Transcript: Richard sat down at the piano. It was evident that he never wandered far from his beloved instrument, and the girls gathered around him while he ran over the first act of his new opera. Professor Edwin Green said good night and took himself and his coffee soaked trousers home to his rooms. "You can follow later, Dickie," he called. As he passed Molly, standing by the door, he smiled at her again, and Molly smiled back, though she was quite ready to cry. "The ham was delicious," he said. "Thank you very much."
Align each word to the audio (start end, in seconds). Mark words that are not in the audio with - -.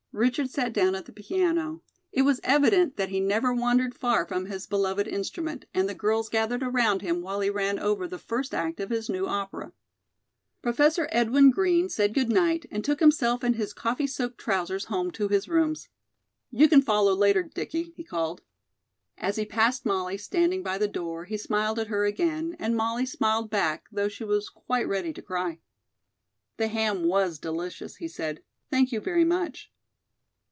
Richard 0.13 0.49
sat 0.49 0.73
down 0.73 0.93
at 0.93 1.05
the 1.05 1.13
piano. 1.13 1.83
It 2.11 2.23
was 2.23 2.41
evident 2.43 2.97
that 2.97 3.07
he 3.07 3.21
never 3.21 3.53
wandered 3.53 3.95
far 3.95 4.25
from 4.25 4.47
his 4.47 4.67
beloved 4.67 5.07
instrument, 5.07 5.63
and 5.73 5.87
the 5.87 5.93
girls 5.95 6.27
gathered 6.27 6.61
around 6.61 7.01
him 7.01 7.21
while 7.21 7.39
he 7.39 7.49
ran 7.49 7.79
over 7.79 8.05
the 8.09 8.19
first 8.19 8.53
act 8.53 8.81
of 8.81 8.89
his 8.89 9.07
new 9.07 9.25
opera. 9.25 9.71
Professor 10.61 11.07
Edwin 11.13 11.49
Green 11.49 11.87
said 11.87 12.13
good 12.13 12.27
night 12.27 12.65
and 12.69 12.83
took 12.83 12.99
himself 12.99 13.41
and 13.41 13.55
his 13.55 13.71
coffee 13.71 14.05
soaked 14.05 14.37
trousers 14.37 14.85
home 14.85 15.11
to 15.11 15.29
his 15.29 15.47
rooms. 15.47 15.87
"You 16.49 16.67
can 16.67 16.81
follow 16.81 17.15
later, 17.15 17.43
Dickie," 17.43 17.93
he 17.95 18.03
called. 18.03 18.41
As 19.17 19.37
he 19.37 19.45
passed 19.45 19.85
Molly, 19.85 20.17
standing 20.17 20.61
by 20.61 20.77
the 20.77 20.89
door, 20.89 21.23
he 21.23 21.37
smiled 21.37 21.79
at 21.79 21.87
her 21.87 22.03
again, 22.03 22.57
and 22.59 22.75
Molly 22.75 23.05
smiled 23.05 23.49
back, 23.49 23.85
though 23.93 24.09
she 24.09 24.25
was 24.25 24.49
quite 24.49 24.89
ready 24.89 25.13
to 25.13 25.21
cry. 25.21 25.59
"The 26.57 26.67
ham 26.67 27.05
was 27.05 27.39
delicious," 27.39 27.95
he 27.95 28.09
said. 28.09 28.43
"Thank 28.69 28.91
you 28.91 28.99
very 28.99 29.23
much." 29.23 29.71